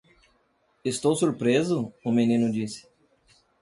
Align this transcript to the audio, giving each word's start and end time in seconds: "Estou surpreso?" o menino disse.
"Estou 0.91 1.13
surpreso?" 1.15 1.79
o 2.03 2.11
menino 2.11 2.47
disse. 2.51 2.83